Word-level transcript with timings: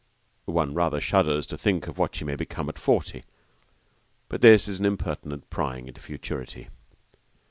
One 0.49 0.73
rather 0.73 0.99
shudders 0.99 1.45
to 1.45 1.59
think 1.59 1.85
of 1.85 1.99
what 1.99 2.15
she 2.15 2.25
may 2.25 2.35
become 2.35 2.69
at 2.69 2.79
forty, 2.79 3.23
but 4.29 4.41
this 4.41 4.67
is 4.67 4.79
an 4.79 4.85
impertinent 4.87 5.47
prying 5.51 5.87
into 5.87 6.01
futurity. 6.01 6.69